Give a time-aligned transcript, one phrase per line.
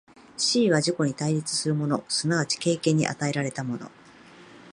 [0.35, 3.91] 思惟は自己に対立するもの即ち経験に与えられたもの、